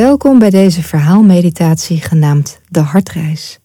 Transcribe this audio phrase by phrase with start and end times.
[0.00, 3.58] Welkom bij deze verhaalmeditatie genaamd De Hartreis.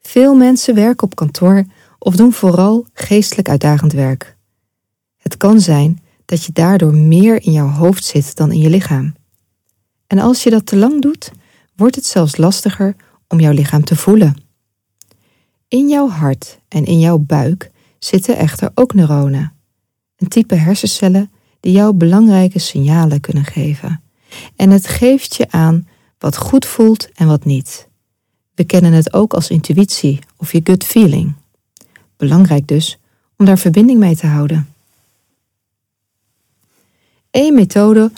[0.00, 1.64] Veel mensen werken op kantoor
[1.98, 4.36] of doen vooral geestelijk uitdagend werk.
[5.16, 9.14] Het kan zijn dat je daardoor meer in jouw hoofd zit dan in je lichaam.
[10.06, 11.30] En als je dat te lang doet,
[11.76, 12.96] wordt het zelfs lastiger
[13.28, 14.42] om jouw lichaam te voelen.
[15.68, 19.52] In jouw hart en in jouw buik zitten echter ook neuronen,
[20.16, 21.30] een type hersencellen
[21.60, 24.02] die jou belangrijke signalen kunnen geven.
[24.56, 27.88] En het geeft je aan wat goed voelt en wat niet.
[28.54, 31.34] We kennen het ook als intuïtie of je gut feeling.
[32.16, 32.98] Belangrijk dus
[33.36, 34.74] om daar verbinding mee te houden.
[37.30, 38.10] Eén methode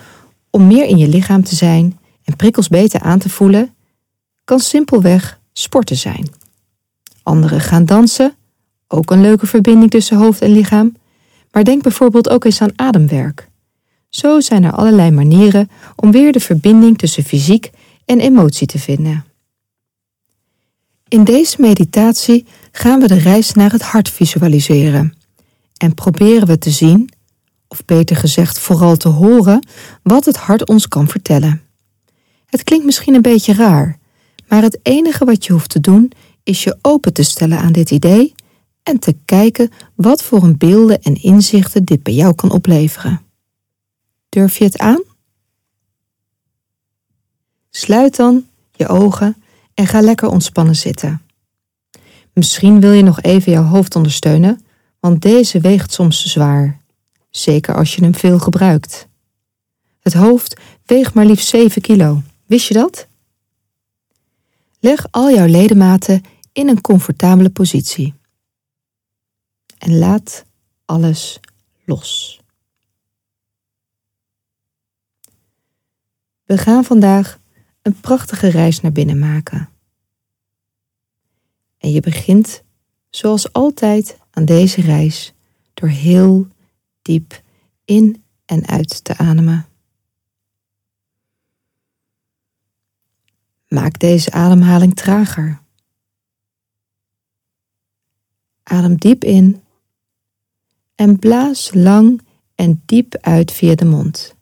[0.51, 3.75] om meer in je lichaam te zijn en prikkels beter aan te voelen,
[4.45, 6.29] kan simpelweg sporten zijn.
[7.23, 8.35] Anderen gaan dansen,
[8.89, 10.97] ook een leuke verbinding tussen hoofd en lichaam.
[11.51, 13.49] Maar denk bijvoorbeeld ook eens aan ademwerk.
[14.15, 17.71] Zo zijn er allerlei manieren om weer de verbinding tussen fysiek
[18.05, 19.25] en emotie te vinden.
[21.09, 25.15] In deze meditatie gaan we de reis naar het hart visualiseren
[25.77, 27.11] en proberen we te zien,
[27.69, 29.67] of beter gezegd vooral te horen,
[30.03, 31.63] wat het hart ons kan vertellen.
[32.47, 33.99] Het klinkt misschien een beetje raar,
[34.49, 36.13] maar het enige wat je hoeft te doen
[36.43, 38.35] is je open te stellen aan dit idee
[38.83, 43.25] en te kijken wat voor een beelden en inzichten dit bij jou kan opleveren.
[44.35, 45.03] Durf je het aan?
[47.71, 49.43] Sluit dan je ogen
[49.75, 51.23] en ga lekker ontspannen zitten.
[52.33, 54.65] Misschien wil je nog even jouw hoofd ondersteunen,
[55.01, 56.81] want deze weegt soms zwaar,
[57.31, 59.09] zeker als je hem veel gebruikt.
[60.01, 62.23] Het hoofd weegt maar liefst 7 kilo.
[62.47, 63.07] Wist je dat?
[64.81, 68.15] Leg al jouw ledematen in een comfortabele positie.
[69.79, 70.45] En laat
[70.85, 71.41] alles
[71.85, 72.43] los.
[76.45, 77.39] We gaan vandaag
[77.83, 79.69] een prachtige reis naar binnen maken.
[81.79, 82.63] En je begint,
[83.11, 85.35] zoals altijd, aan deze reis
[85.75, 86.49] door heel
[87.03, 87.43] diep
[87.85, 89.67] in en uit te ademen.
[93.69, 95.61] Maak deze ademhaling trager.
[98.63, 99.63] Adem diep in
[100.95, 102.23] en blaas lang
[102.55, 104.37] en diep uit via de mond.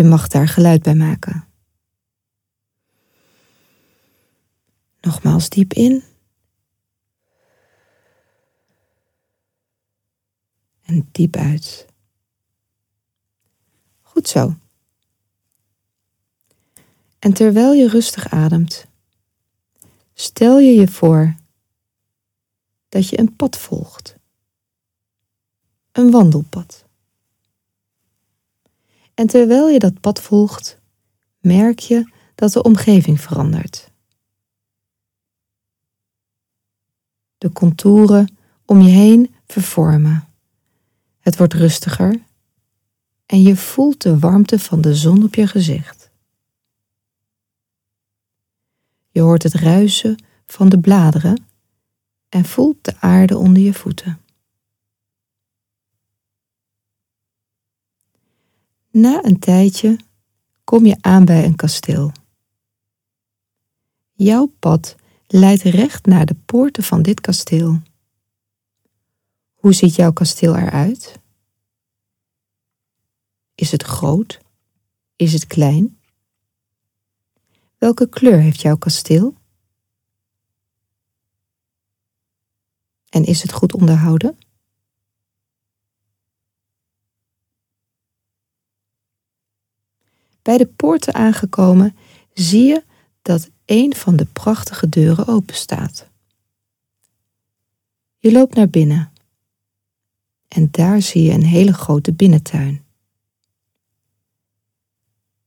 [0.00, 1.48] Je mag daar geluid bij maken.
[5.00, 6.02] Nogmaals diep in.
[10.82, 11.86] En diep uit.
[14.00, 14.54] Goed zo.
[17.18, 18.86] En terwijl je rustig ademt,
[20.14, 21.34] stel je je voor
[22.88, 24.16] dat je een pad volgt.
[25.92, 26.84] Een wandelpad.
[29.20, 30.80] En terwijl je dat pad volgt,
[31.38, 33.90] merk je dat de omgeving verandert.
[37.38, 40.28] De contouren om je heen vervormen.
[41.18, 42.22] Het wordt rustiger
[43.26, 46.10] en je voelt de warmte van de zon op je gezicht.
[49.10, 51.44] Je hoort het ruisen van de bladeren
[52.28, 54.20] en voelt de aarde onder je voeten.
[58.90, 59.98] Na een tijdje
[60.64, 62.12] kom je aan bij een kasteel.
[64.12, 64.96] Jouw pad
[65.26, 67.82] leidt recht naar de poorten van dit kasteel.
[69.54, 71.20] Hoe ziet jouw kasteel eruit?
[73.54, 74.40] Is het groot?
[75.16, 75.98] Is het klein?
[77.78, 79.34] Welke kleur heeft jouw kasteel?
[83.08, 84.38] En is het goed onderhouden?
[90.50, 91.96] Bij de poorten aangekomen
[92.32, 92.84] zie je
[93.22, 96.08] dat een van de prachtige deuren open staat.
[98.18, 99.12] Je loopt naar binnen
[100.48, 102.84] en daar zie je een hele grote binnentuin.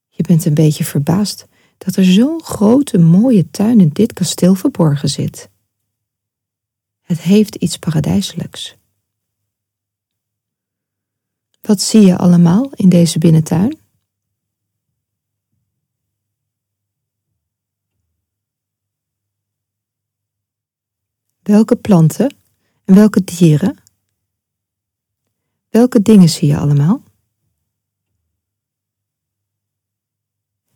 [0.10, 5.10] Je bent een beetje verbaasd dat er zo'n grote mooie tuin in dit kasteel verborgen
[5.10, 5.50] zit.
[7.02, 8.76] Het heeft iets paradijselijks.
[11.62, 13.82] Wat zie je allemaal in deze binnentuin?
[21.44, 22.36] Welke planten
[22.86, 23.78] en welke dieren?
[25.70, 27.02] Welke dingen zie je allemaal?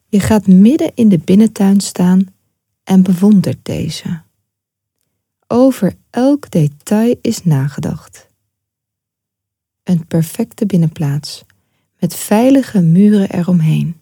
[0.10, 2.36] Je gaat midden in de binnentuin staan
[2.84, 4.22] en bewondert deze.
[5.48, 8.30] Over elk detail is nagedacht.
[9.84, 11.44] Een perfecte binnenplaats
[12.00, 14.02] met veilige muren eromheen.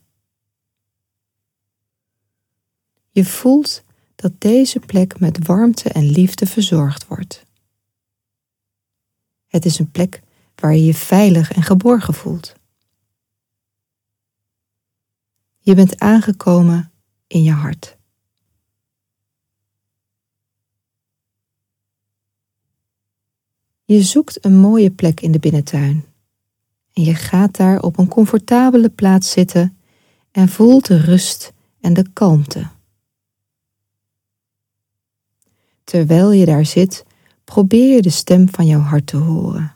[3.10, 3.85] Je voelt
[4.16, 7.46] dat deze plek met warmte en liefde verzorgd wordt.
[9.48, 10.22] Het is een plek
[10.56, 12.54] waar je je veilig en geborgen voelt.
[15.58, 16.92] Je bent aangekomen
[17.28, 17.98] in je hart.
[23.84, 26.06] Je zoekt een mooie plek in de binnentuin
[26.94, 29.78] en je gaat daar op een comfortabele plaats zitten
[30.32, 32.68] en voelt de rust en de kalmte.
[35.86, 37.06] Terwijl je daar zit,
[37.44, 39.76] probeer je de stem van jouw hart te horen.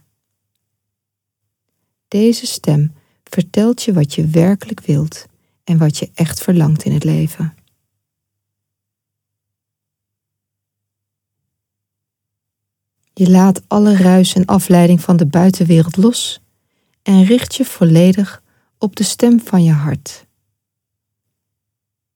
[2.07, 5.25] Deze stem vertelt je wat je werkelijk wilt
[5.63, 7.53] en wat je echt verlangt in het leven.
[13.13, 16.41] Je laat alle ruis en afleiding van de buitenwereld los
[17.01, 18.43] en richt je volledig
[18.77, 20.27] op de stem van je hart.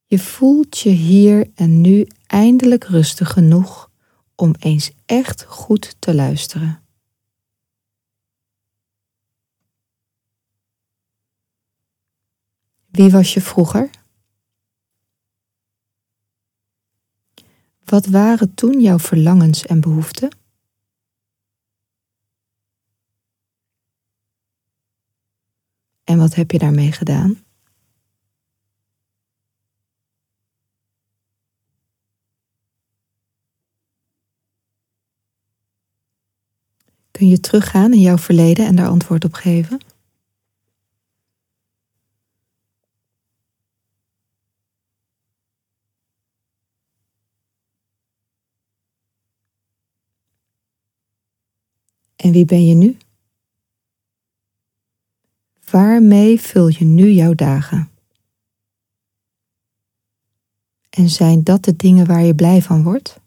[0.06, 3.92] Je voelt je hier en nu eindelijk rustig genoeg
[4.36, 6.82] om eens echt goed te luisteren.
[12.86, 13.90] Wie was je vroeger?
[17.84, 20.36] Wat waren toen jouw verlangens en behoeften?
[26.04, 27.43] En wat heb je daarmee gedaan?
[37.24, 39.80] Kun je teruggaan in jouw verleden en daar antwoord op geven?
[52.16, 52.98] En wie ben je nu?
[55.72, 57.92] Waarmee vul je nu jouw dagen?
[60.90, 63.23] En zijn dat de dingen waar je blij van wordt?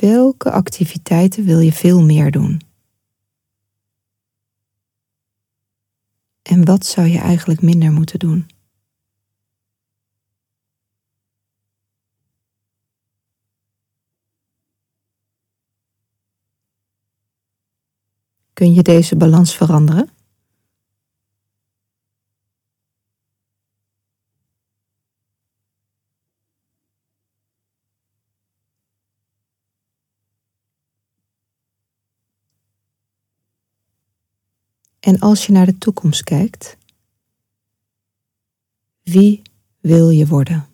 [0.00, 2.60] Welke activiteiten wil je veel meer doen?
[6.42, 8.46] En wat zou je eigenlijk minder moeten doen?
[18.52, 20.19] Kun je deze balans veranderen?
[35.00, 36.76] En als je naar de toekomst kijkt,
[39.02, 39.42] wie
[39.80, 40.68] wil je worden?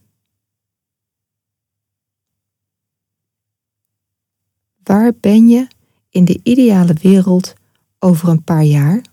[4.83, 5.69] Waar ben je
[6.09, 7.55] in de ideale wereld
[7.99, 9.05] over een paar jaar?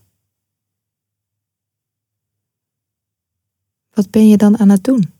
[3.89, 5.13] Wat ben je dan aan het doen?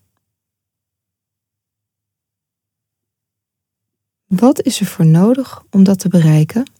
[4.25, 6.72] Wat is er voor nodig om dat te bereiken?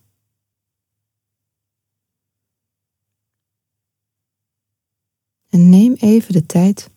[5.50, 6.90] En neem even de tijd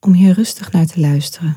[0.00, 1.56] om hier rustig naar te luisteren.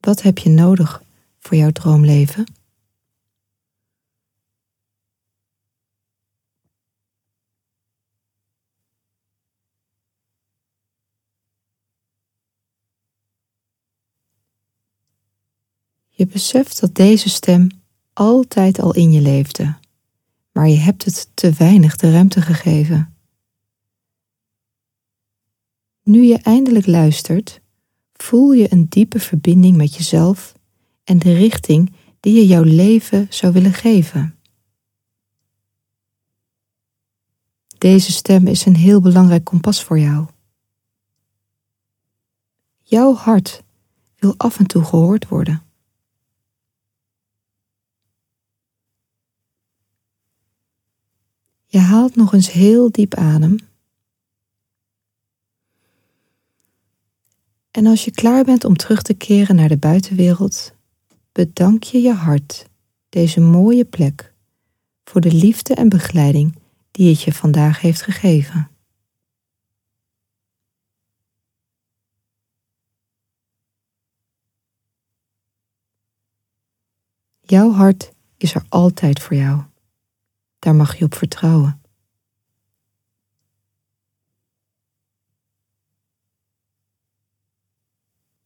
[0.00, 1.02] Wat heb je nodig
[1.38, 2.54] voor jouw droomleven?
[16.08, 17.68] Je beseft dat deze stem
[18.12, 19.76] altijd al in je leefde,
[20.56, 23.14] maar je hebt het te weinig de ruimte gegeven.
[26.02, 27.60] Nu je eindelijk luistert,
[28.12, 30.54] voel je een diepe verbinding met jezelf
[31.04, 34.38] en de richting die je jouw leven zou willen geven.
[37.78, 40.26] Deze stem is een heel belangrijk kompas voor jou.
[42.82, 43.62] Jouw hart
[44.18, 45.65] wil af en toe gehoord worden.
[51.76, 53.56] Je haalt nog eens heel diep adem.
[57.70, 60.74] En als je klaar bent om terug te keren naar de buitenwereld,
[61.32, 62.66] bedank je je hart,
[63.08, 64.34] deze mooie plek,
[65.04, 66.58] voor de liefde en begeleiding
[66.90, 68.70] die het je vandaag heeft gegeven.
[77.40, 79.62] Jouw hart is er altijd voor jou.
[80.58, 81.80] Daar mag je op vertrouwen.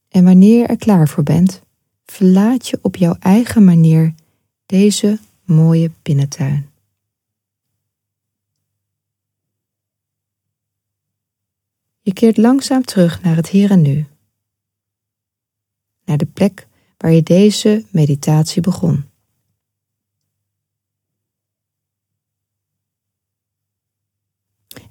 [0.09, 1.61] En wanneer je er klaar voor bent,
[2.05, 4.13] verlaat je op jouw eigen manier
[4.65, 6.69] deze mooie binnentuin.
[12.01, 14.05] Je keert langzaam terug naar het hier en nu,
[16.05, 19.10] naar de plek waar je deze meditatie begon.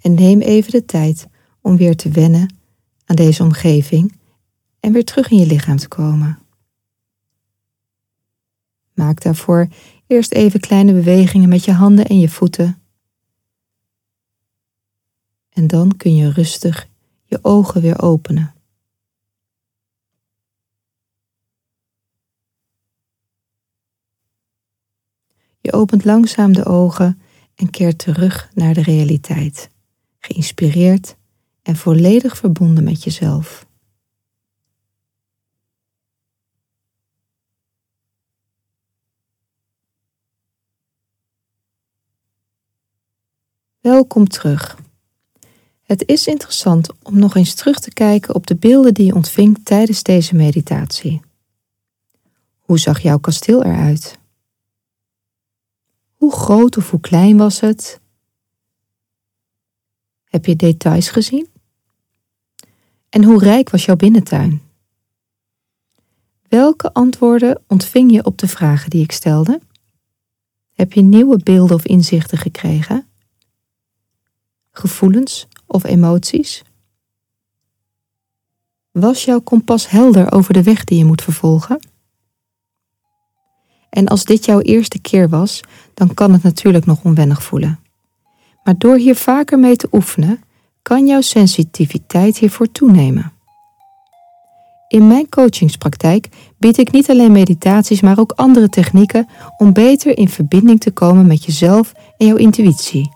[0.00, 1.26] En neem even de tijd
[1.60, 2.54] om weer te wennen
[3.04, 4.18] aan deze omgeving
[4.80, 6.38] en weer terug in je lichaam te komen.
[8.94, 9.68] Maak daarvoor
[10.06, 12.82] eerst even kleine bewegingen met je handen en je voeten.
[15.48, 16.88] En dan kun je rustig
[17.24, 18.54] je ogen weer openen.
[25.60, 27.20] Je opent langzaam de ogen
[27.54, 29.70] en keert terug naar de realiteit,
[30.20, 31.16] geïnspireerd
[31.62, 33.68] en volledig verbonden met jezelf.
[43.80, 44.78] Welkom terug.
[45.82, 49.64] Het is interessant om nog eens terug te kijken op de beelden die je ontving
[49.64, 51.20] tijdens deze meditatie.
[52.58, 54.18] Hoe zag jouw kasteel eruit?
[56.14, 58.00] Hoe groot of hoe klein was het?
[60.30, 61.48] Heb je details gezien?
[63.08, 64.62] En hoe rijk was jouw binnentuin?
[66.48, 69.60] Welke antwoorden ontving je op de vragen die ik stelde?
[70.72, 73.06] Heb je nieuwe beelden of inzichten gekregen?
[74.70, 76.62] Gevoelens of emoties?
[78.90, 81.88] Was jouw kompas helder over de weg die je moet vervolgen?
[83.88, 85.60] En als dit jouw eerste keer was,
[85.94, 87.78] dan kan het natuurlijk nog onwennig voelen.
[88.64, 90.42] Maar door hier vaker mee te oefenen,
[90.82, 93.32] kan jouw sensitiviteit hiervoor toenemen.
[94.88, 100.28] In mijn coachingspraktijk bied ik niet alleen meditaties, maar ook andere technieken om beter in
[100.28, 103.10] verbinding te komen met jezelf en jouw intuïtie.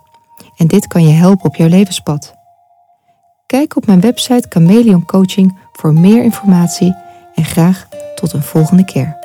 [0.56, 2.34] En dit kan je helpen op jouw levenspad.
[3.46, 6.94] Kijk op mijn website Chameleon Coaching voor meer informatie
[7.34, 9.16] en graag tot een volgende keer.